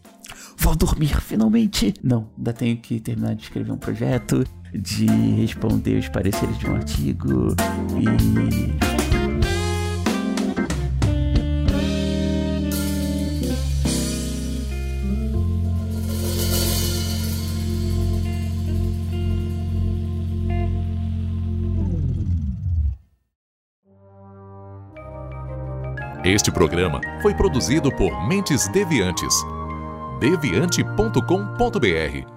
Vou 0.57 0.75
dormir 0.75 1.21
finalmente. 1.21 1.93
Não, 2.03 2.27
ainda 2.35 2.53
tenho 2.53 2.75
que 2.77 2.99
terminar 2.99 3.35
de 3.35 3.43
escrever 3.43 3.71
um 3.71 3.77
projeto 3.77 4.43
de 4.73 5.05
responder 5.05 5.97
os 5.97 6.09
pareceres 6.09 6.57
de 6.57 6.69
um 6.69 6.75
artigo 6.75 7.55
e. 7.99 8.97
Este 26.27 26.51
programa 26.51 26.99
foi 27.21 27.33
produzido 27.33 27.89
por 27.89 28.27
Mentes 28.27 28.67
Deviantes. 28.67 29.33
deviante.com.br 30.19 32.36